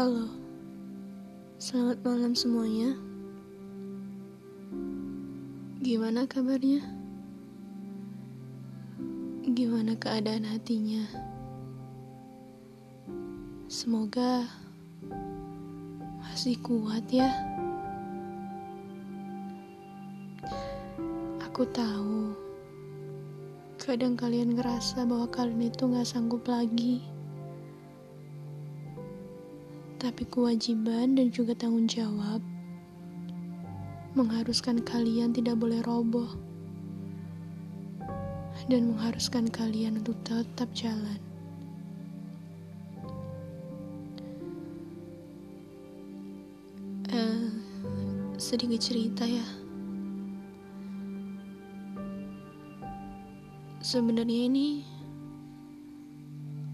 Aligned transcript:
Halo, 0.00 0.32
selamat 1.60 2.00
malam 2.08 2.32
semuanya. 2.32 2.96
Gimana 5.84 6.24
kabarnya? 6.24 6.80
Gimana 9.44 9.92
keadaan 10.00 10.48
hatinya? 10.48 11.04
Semoga 13.68 14.48
masih 16.24 16.56
kuat 16.64 17.04
ya. 17.12 17.28
Aku 21.44 21.68
tahu, 21.76 22.32
kadang 23.76 24.16
kalian 24.16 24.56
ngerasa 24.56 25.04
bahwa 25.04 25.28
kalian 25.28 25.68
itu 25.68 25.84
gak 25.92 26.08
sanggup 26.08 26.48
lagi. 26.48 27.19
Tapi 30.00 30.24
kewajiban 30.32 31.12
dan 31.12 31.28
juga 31.28 31.52
tanggung 31.52 31.84
jawab 31.84 32.40
mengharuskan 34.16 34.80
kalian 34.80 35.36
tidak 35.36 35.60
boleh 35.60 35.84
roboh 35.84 36.40
dan 38.66 38.90
mengharuskan 38.96 39.44
kalian 39.52 40.00
untuk 40.00 40.16
tetap 40.24 40.72
jalan. 40.72 41.20
Uh, 47.12 47.52
sedikit 48.40 48.80
cerita 48.80 49.28
ya. 49.28 49.44
Sebenarnya 53.84 54.48
ini 54.48 54.80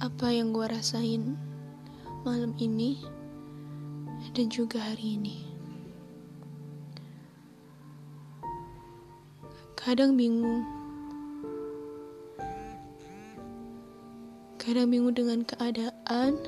apa 0.00 0.34
yang 0.34 0.50
gue 0.50 0.66
rasain 0.66 1.51
malam 2.22 2.54
ini 2.62 3.02
dan 4.38 4.46
juga 4.46 4.78
hari 4.78 5.18
ini. 5.18 5.42
Kadang 9.74 10.14
bingung. 10.14 10.62
Kadang 14.62 14.94
bingung 14.94 15.18
dengan 15.18 15.42
keadaan 15.42 16.38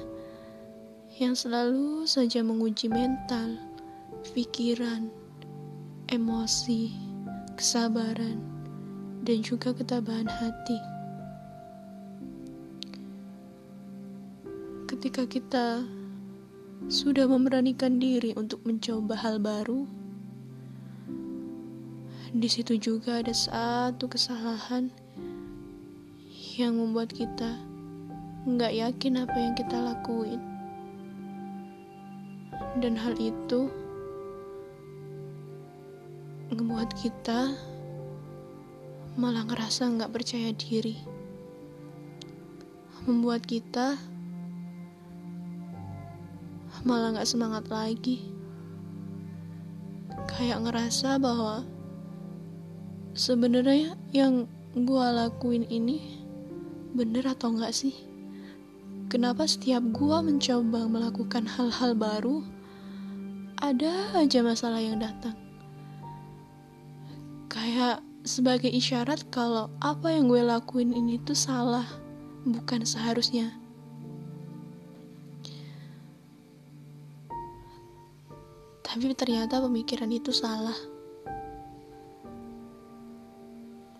yang 1.19 1.35
selalu 1.35 2.07
saja 2.07 2.47
menguji 2.47 2.87
mental, 2.87 3.59
pikiran, 4.31 5.11
emosi, 6.07 6.95
kesabaran, 7.59 8.39
dan 9.27 9.43
juga 9.43 9.75
ketabahan 9.75 10.31
hati. 10.31 10.94
Ketika 14.95 15.27
kita 15.27 15.83
sudah 16.87 17.27
memberanikan 17.27 17.99
diri 17.99 18.31
untuk 18.39 18.63
mencoba 18.63 19.19
hal 19.19 19.43
baru, 19.43 19.91
di 22.31 22.47
situ 22.47 22.79
juga 22.79 23.19
ada 23.19 23.35
satu 23.35 24.07
kesalahan 24.07 24.95
yang 26.55 26.79
membuat 26.79 27.11
kita 27.11 27.59
nggak 28.47 28.71
yakin 28.71 29.27
apa 29.27 29.35
yang 29.35 29.59
kita 29.59 29.75
lakuin. 29.83 30.39
Dan 32.79 32.95
hal 32.95 33.19
itu 33.19 33.67
membuat 36.55 36.95
kita 36.95 37.51
malah 39.19 39.43
ngerasa 39.43 39.91
nggak 39.91 40.15
percaya 40.15 40.55
diri. 40.55 40.95
Membuat 43.11 43.43
kita 43.43 44.14
malah 46.85 47.17
nggak 47.17 47.29
semangat 47.29 47.65
lagi. 47.73 48.29
Kayak 50.29 50.69
ngerasa 50.69 51.17
bahwa 51.17 51.65
sebenarnya 53.17 53.97
yang 54.13 54.45
gue 54.77 55.07
lakuin 55.17 55.65
ini 55.73 56.21
bener 56.93 57.25
atau 57.25 57.57
enggak 57.57 57.73
sih? 57.73 57.97
Kenapa 59.09 59.49
setiap 59.49 59.81
gue 59.97 60.17
mencoba 60.21 60.91
melakukan 60.91 61.49
hal-hal 61.49 61.97
baru, 61.97 62.45
ada 63.63 64.13
aja 64.19 64.45
masalah 64.45 64.81
yang 64.83 65.01
datang? 65.01 65.37
Kayak 67.49 68.05
sebagai 68.27 68.73
isyarat 68.73 69.29
kalau 69.31 69.71
apa 69.79 70.11
yang 70.11 70.27
gue 70.27 70.43
lakuin 70.43 70.91
ini 70.93 71.23
tuh 71.23 71.37
salah, 71.37 71.87
bukan 72.45 72.83
seharusnya. 72.83 73.64
Tapi 78.95 79.11
ternyata 79.19 79.59
pemikiran 79.59 80.07
itu 80.07 80.31
salah. 80.31 80.79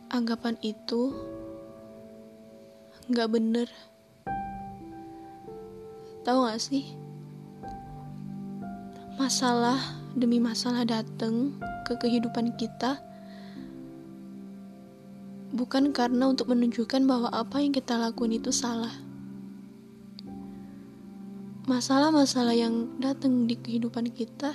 Anggapan 0.07 0.55
itu 0.63 1.11
nggak 3.11 3.27
bener. 3.27 3.67
Tahu 6.23 6.47
gak 6.47 6.63
sih? 6.63 6.95
Masalah 9.19 9.83
demi 10.15 10.39
masalah 10.39 10.87
datang 10.87 11.59
ke 11.83 11.99
kehidupan 11.99 12.55
kita 12.55 13.03
bukan 15.51 15.91
karena 15.91 16.31
untuk 16.31 16.55
menunjukkan 16.55 17.03
bahwa 17.03 17.35
apa 17.35 17.59
yang 17.59 17.75
kita 17.75 17.99
lakuin 17.99 18.39
itu 18.39 18.55
salah. 18.55 18.95
Masalah-masalah 21.67 22.55
yang 22.55 22.95
datang 23.03 23.51
di 23.51 23.59
kehidupan 23.59 24.15
kita 24.15 24.55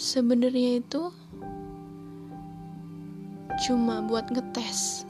sebenarnya 0.00 0.80
itu 0.80 1.12
cuma 3.68 4.00
buat 4.00 4.32
ngetes. 4.32 5.04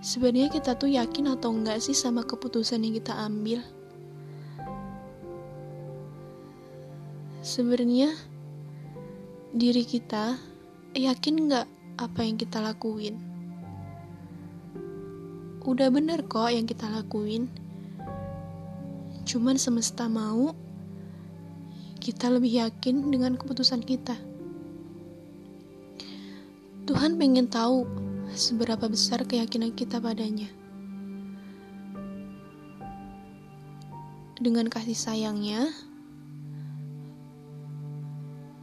Sebenarnya 0.00 0.48
kita 0.48 0.72
tuh 0.72 0.88
yakin 0.88 1.36
atau 1.36 1.52
enggak 1.52 1.84
sih 1.84 1.92
sama 1.92 2.24
keputusan 2.24 2.80
yang 2.80 2.96
kita 2.96 3.12
ambil? 3.12 3.60
Sebenarnya 7.44 8.16
diri 9.52 9.84
kita 9.84 10.40
yakin 10.96 11.52
nggak 11.52 11.66
apa 12.00 12.20
yang 12.24 12.40
kita 12.40 12.64
lakuin? 12.64 13.20
Udah 15.68 15.92
bener 15.92 16.24
kok 16.24 16.48
yang 16.48 16.64
kita 16.64 16.88
lakuin. 16.88 17.52
Cuman 19.28 19.60
semesta 19.60 20.08
mau 20.08 20.56
kita 22.08 22.32
lebih 22.32 22.64
yakin 22.64 23.12
dengan 23.12 23.36
keputusan 23.36 23.84
kita. 23.84 24.16
Tuhan 26.88 27.20
pengen 27.20 27.52
tahu 27.52 27.84
seberapa 28.32 28.88
besar 28.88 29.28
keyakinan 29.28 29.76
kita 29.76 30.00
padanya. 30.00 30.48
Dengan 34.40 34.72
kasih 34.72 34.96
sayangnya, 34.96 35.68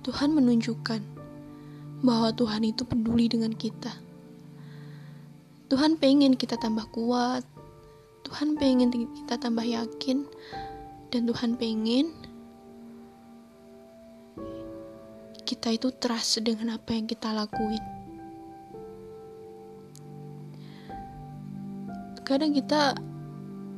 Tuhan 0.01 0.33
menunjukkan 0.33 1.06
bahwa 2.01 2.33
Tuhan 2.33 2.66
itu 2.66 2.81
peduli 2.81 3.29
dengan 3.29 3.53
kita. 3.53 3.94
Tuhan 5.69 6.01
pengen 6.01 6.33
kita 6.33 6.57
tambah 6.57 6.89
kuat, 6.89 7.45
Tuhan 8.25 8.57
pengen 8.57 8.89
kita 8.89 9.38
tambah 9.38 9.69
yakin, 9.69 10.25
dan 11.13 11.29
Tuhan 11.29 11.62
pengen 11.62 12.33
kita 15.45 15.69
itu 15.78 15.94
trust 15.94 16.41
dengan 16.41 16.73
apa 16.75 16.97
yang 16.97 17.06
kita 17.06 17.29
lakuin. 17.29 17.80
Kadang 22.25 22.57
kita 22.57 22.97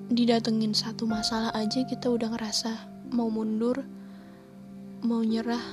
didatengin 0.08 0.72
satu 0.72 1.04
masalah 1.04 1.52
aja 1.52 1.84
kita 1.84 2.08
udah 2.08 2.32
ngerasa 2.32 2.72
mau 3.12 3.28
mundur, 3.28 3.84
mau 5.04 5.20
nyerah, 5.20 5.64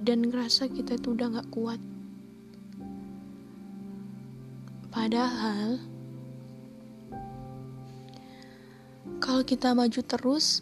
dan 0.00 0.32
ngerasa 0.32 0.72
kita 0.72 0.96
itu 0.96 1.12
udah 1.12 1.28
gak 1.36 1.48
kuat. 1.52 1.80
Padahal, 4.88 5.80
kalau 9.20 9.44
kita 9.44 9.72
maju 9.76 10.00
terus, 10.04 10.60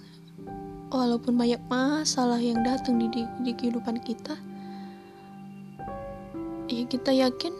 walaupun 0.90 1.38
banyak 1.38 1.62
masalah 1.70 2.42
yang 2.42 2.60
datang 2.66 2.98
di, 2.98 3.06
di, 3.08 3.22
di 3.46 3.52
kehidupan 3.54 4.02
kita 4.02 4.34
ya 6.70 6.86
kita 6.86 7.10
yakin 7.10 7.54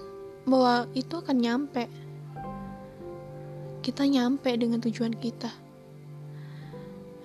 bahwa 0.47 0.87
itu 0.95 1.19
akan 1.19 1.37
nyampe. 1.43 1.91
Kita 3.81 4.07
nyampe 4.07 4.55
dengan 4.55 4.79
tujuan 4.79 5.17
kita. 5.17 5.51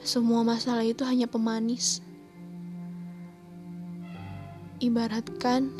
Semua 0.01 0.41
masalah 0.41 0.85
itu 0.85 1.05
hanya 1.05 1.29
pemanis. 1.29 2.01
Ibaratkan 4.81 5.71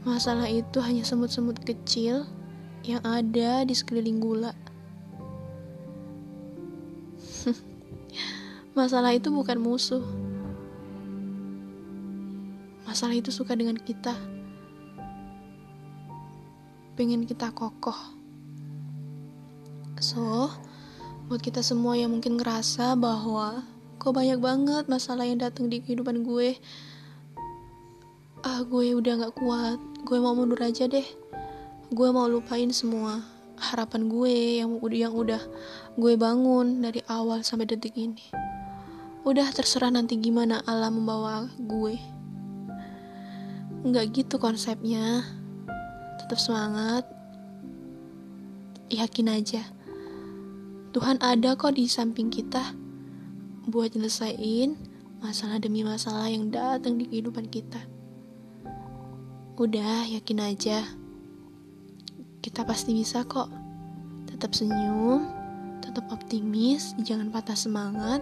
masalah 0.00 0.48
itu 0.48 0.80
hanya 0.80 1.04
semut-semut 1.04 1.60
kecil 1.60 2.24
yang 2.80 3.04
ada 3.04 3.60
di 3.68 3.76
sekeliling 3.76 4.16
gula 4.16 4.56
Masalah 8.78 9.16
itu 9.16 9.28
bukan 9.32 9.58
musuh. 9.60 10.04
Masalah 12.84 13.14
itu 13.16 13.30
suka 13.30 13.54
dengan 13.54 13.78
kita. 13.78 14.14
Pengen 16.98 17.24
kita 17.24 17.54
kokoh. 17.54 17.96
So, 20.00 20.48
buat 21.28 21.44
kita 21.44 21.60
semua 21.60 21.94
yang 21.94 22.10
mungkin 22.12 22.40
ngerasa 22.40 22.96
bahwa 22.96 23.62
kok 24.00 24.16
banyak 24.16 24.40
banget 24.40 24.84
masalah 24.88 25.28
yang 25.28 25.38
datang 25.38 25.68
di 25.68 25.84
kehidupan 25.84 26.24
gue. 26.24 26.56
Ah, 28.40 28.64
gue 28.64 28.96
udah 28.96 29.28
gak 29.28 29.36
kuat. 29.36 29.78
Gue 30.08 30.18
mau 30.18 30.32
mundur 30.32 30.60
aja 30.64 30.88
deh. 30.88 31.04
Gue 31.92 32.08
mau 32.10 32.26
lupain 32.26 32.72
semua 32.72 33.39
harapan 33.60 34.08
gue 34.08 34.64
yang 34.64 34.80
yang 34.80 35.12
udah 35.12 35.42
gue 36.00 36.12
bangun 36.16 36.80
dari 36.80 37.04
awal 37.06 37.44
sampai 37.44 37.68
detik 37.68 37.92
ini. 37.94 38.32
Udah 39.20 39.52
terserah 39.52 39.92
nanti 39.92 40.16
gimana 40.16 40.64
alam 40.64 41.04
membawa 41.04 41.44
gue. 41.60 42.00
Enggak 43.84 44.16
gitu 44.16 44.40
konsepnya. 44.40 45.24
Tetap 46.24 46.40
semangat. 46.40 47.04
Yakin 48.88 49.28
aja. 49.28 49.62
Tuhan 50.90 51.20
ada 51.22 51.54
kok 51.54 51.78
di 51.78 51.86
samping 51.86 52.32
kita 52.32 52.74
buat 53.70 53.94
nyelesain 53.94 54.74
masalah 55.20 55.60
demi 55.62 55.86
masalah 55.86 56.26
yang 56.26 56.48
datang 56.48 56.98
di 56.98 57.06
kehidupan 57.06 57.46
kita. 57.52 57.78
Udah, 59.60 60.08
yakin 60.08 60.40
aja. 60.40 60.99
Kita 62.60 62.76
pasti 62.76 62.92
bisa 62.92 63.24
kok. 63.24 63.48
Tetap 64.28 64.52
senyum, 64.52 65.24
tetap 65.80 66.12
optimis, 66.12 66.92
jangan 67.00 67.32
patah 67.32 67.56
semangat, 67.56 68.20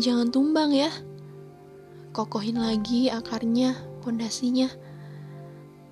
Jangan 0.00 0.32
tumbang 0.32 0.72
ya. 0.72 0.88
Kokohin 2.16 2.56
lagi 2.56 3.12
akarnya, 3.12 3.76
pondasinya. 4.00 4.72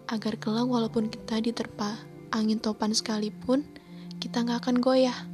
Agar 0.08 0.40
kelak 0.40 0.64
walaupun 0.64 1.12
kita 1.12 1.36
diterpa 1.36 2.00
angin 2.32 2.56
topan 2.56 2.96
sekalipun, 2.96 3.60
kita 4.16 4.40
nggak 4.40 4.64
akan 4.64 4.80
goyah. 4.80 5.28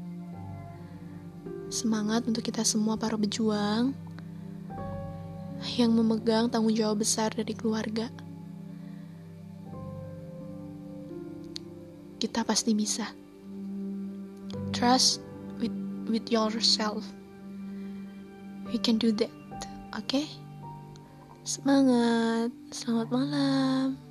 Semangat 1.70 2.26
untuk 2.26 2.42
kita 2.42 2.66
semua 2.66 2.98
para 2.98 3.14
pejuang 3.14 3.94
yang 5.78 5.94
memegang 5.94 6.50
tanggung 6.50 6.74
jawab 6.74 7.06
besar 7.06 7.31
dari 7.31 7.54
keluarga. 7.54 8.10
Kita 12.19 12.43
pasti 12.43 12.75
bisa. 12.75 13.06
Trust 14.75 15.23
with 15.59 15.75
with 16.11 16.26
yourself 16.31 17.06
we 18.73 18.79
can 18.79 18.99
do 18.99 19.12
that 19.12 19.32
oke 19.97 20.05
okay? 20.05 20.26
semangat 21.44 22.53
selamat 22.69 23.09
malam 23.09 24.07